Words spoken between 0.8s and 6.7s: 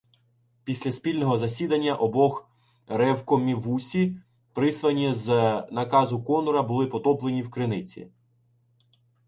спільного засідання обох ревкомівусі прислані з наказу Конура